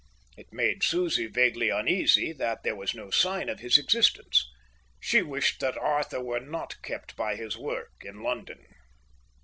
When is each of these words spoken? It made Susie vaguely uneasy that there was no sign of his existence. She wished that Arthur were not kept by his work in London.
It 0.35 0.51
made 0.51 0.81
Susie 0.81 1.27
vaguely 1.27 1.69
uneasy 1.69 2.31
that 2.31 2.63
there 2.63 2.75
was 2.75 2.95
no 2.95 3.11
sign 3.11 3.49
of 3.49 3.59
his 3.59 3.77
existence. 3.77 4.49
She 4.99 5.21
wished 5.21 5.59
that 5.59 5.77
Arthur 5.77 6.23
were 6.23 6.39
not 6.39 6.81
kept 6.81 7.15
by 7.15 7.35
his 7.35 7.55
work 7.55 7.91
in 8.03 8.23
London. 8.23 8.65